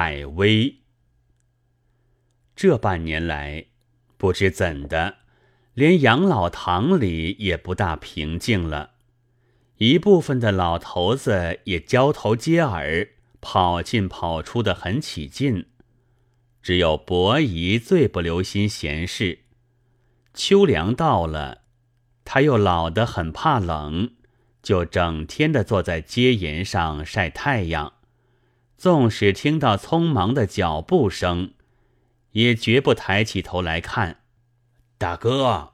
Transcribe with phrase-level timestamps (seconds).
[0.00, 0.76] 海威。
[2.54, 3.66] 这半年来，
[4.16, 5.16] 不知怎的，
[5.74, 8.92] 连养老堂里也不大平静了。
[9.78, 13.08] 一部分的老头子也交头接耳，
[13.40, 15.66] 跑进跑出的很起劲。
[16.62, 19.40] 只有伯夷最不留心闲事。
[20.32, 21.62] 秋凉到了，
[22.24, 24.12] 他又老得很怕冷，
[24.62, 27.94] 就整天的坐在街沿上晒太阳。
[28.78, 31.52] 纵使听到匆忙的脚步声。
[32.32, 34.20] 也绝不抬起头来看，
[34.96, 35.72] 大哥。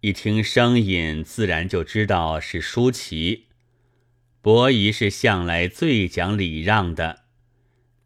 [0.00, 3.48] 一听声音，自然就知道是舒淇。
[4.40, 7.24] 伯夷是向来最讲礼让的，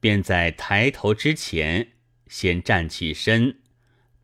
[0.01, 1.93] 便在抬头之前，
[2.27, 3.61] 先站起身，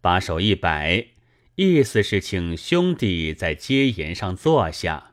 [0.01, 1.07] 把手一摆，
[1.55, 5.13] 意思是请兄弟在阶沿上坐下。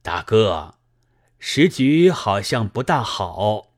[0.00, 0.76] 大哥，
[1.42, 3.72] 时局好像不大好。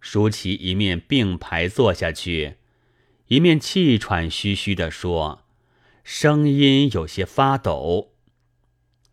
[0.00, 2.56] 舒淇一面并排坐下去，
[3.26, 5.44] 一面气喘吁吁地说，
[6.02, 8.14] 声音有些发抖。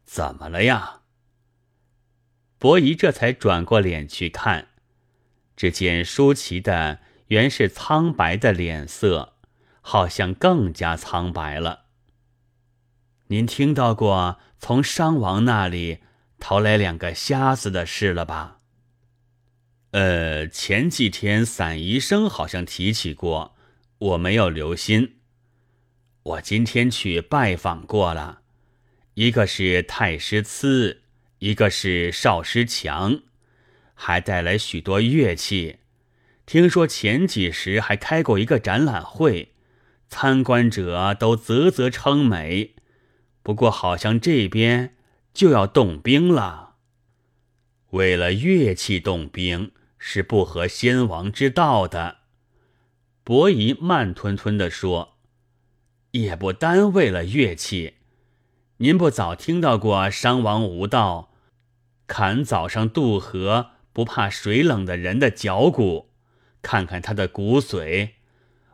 [0.06, 1.02] 怎么了呀？
[2.58, 4.70] 伯夷这才转过脸去看，
[5.58, 9.36] 只见舒淇的原是苍白的脸色，
[9.82, 11.88] 好像更加苍白了。
[13.28, 16.00] 您听到过从商王那里
[16.42, 18.58] 逃来两个瞎子的事了吧？
[19.92, 23.56] 呃，前几天散医生好像提起过，
[24.00, 25.18] 我没有留心。
[26.24, 28.42] 我今天去拜访过了，
[29.14, 31.04] 一个是太师慈，
[31.38, 33.22] 一个是少师强，
[33.94, 35.78] 还带来许多乐器。
[36.48, 39.54] 听说前几时还开过一个展览会，
[40.10, 42.74] 参观者都啧啧称美。
[43.44, 44.96] 不过好像这边
[45.34, 46.76] 就要动兵了，
[47.92, 49.72] 为了乐器动兵。
[50.04, 52.22] 是不合先王之道的。
[53.24, 55.20] 伯夷慢吞吞地说
[56.10, 57.98] ：“也不单为了乐器。
[58.78, 61.32] 您不早听到过商王无道，
[62.08, 66.10] 砍早上渡河不怕水冷的人的脚骨，
[66.64, 68.14] 看看他的骨髓，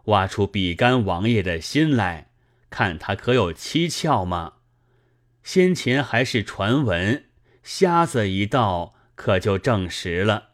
[0.05, 2.29] 挖出比干王爷的心来，
[2.69, 4.53] 看他可有蹊跷吗？
[5.47, 7.23] 先前还是传闻，
[7.63, 10.49] 瞎子一到，可就证实了。”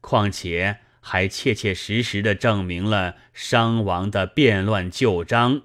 [0.00, 5.62] 况且还切切实实的证明了商王的变乱旧章，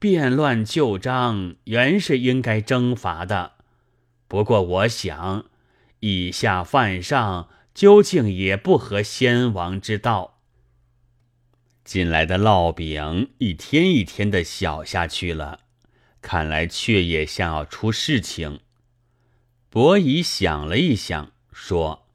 [0.00, 3.52] 变乱旧章原是应该征伐的。
[4.26, 5.44] 不过我想，
[6.00, 10.40] 以下犯上究竟也不合先王之道。
[11.84, 15.60] 近来的烙饼一天一天的小下去了，
[16.22, 18.60] 看来却也像要出事情。
[19.68, 22.06] 伯夷想了一想，说。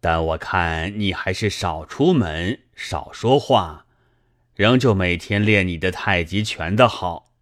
[0.00, 3.86] 但我看你还是少出门，少说话，
[4.54, 7.32] 仍旧每天练你的太极拳的好。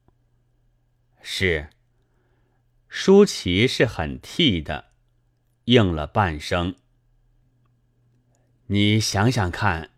[1.20, 1.68] 是。
[2.88, 4.86] 舒淇是很替的，
[5.64, 6.76] 应了半声。
[8.68, 9.90] 你想想看。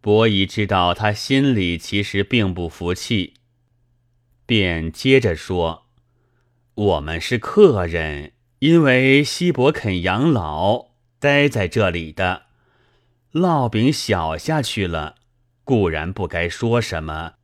[0.00, 3.34] 伯夷知道他心里其实并不服气，
[4.48, 5.84] 便接着说
[6.74, 10.88] ：“我们是客人，因为西伯肯养老。”
[11.20, 12.44] 待在这里的
[13.32, 15.16] 烙饼小下去了，
[15.64, 17.34] 固然不该说什么；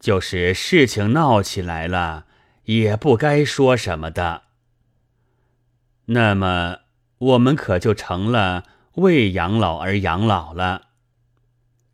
[0.00, 2.26] 就是事情闹起来了，
[2.64, 4.42] 也不该说什么的。
[6.06, 6.80] 那么
[7.18, 8.64] 我们可就成了
[8.96, 10.88] 为养老而养老了。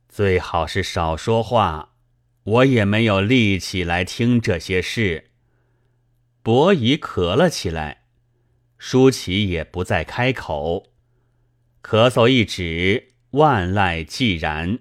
[0.09, 1.90] 最好是少说话，
[2.43, 5.31] 我也没有力气来听这些事。
[6.43, 8.05] 伯夷咳了起来，
[8.78, 10.87] 舒淇也不再开口。
[11.83, 14.81] 咳嗽一止，万籁寂然。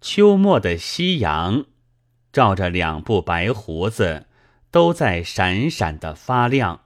[0.00, 1.66] 秋末的夕阳，
[2.32, 4.26] 照着两部白胡子，
[4.70, 6.83] 都在闪闪的发亮。